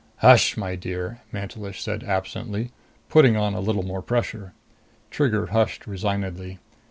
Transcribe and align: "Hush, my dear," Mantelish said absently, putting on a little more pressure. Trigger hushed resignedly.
"Hush, 0.25 0.57
my 0.57 0.75
dear," 0.75 1.21
Mantelish 1.31 1.79
said 1.79 2.03
absently, 2.03 2.71
putting 3.07 3.37
on 3.37 3.53
a 3.53 3.59
little 3.59 3.83
more 3.83 4.01
pressure. 4.01 4.51
Trigger 5.11 5.45
hushed 5.53 5.85
resignedly. 5.85 6.57